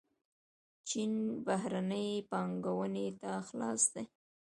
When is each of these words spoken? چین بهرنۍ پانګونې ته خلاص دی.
چین 0.87 1.13
بهرنۍ 1.45 2.09
پانګونې 2.29 3.07
ته 3.21 3.31
خلاص 3.47 3.81
دی. 3.93 4.03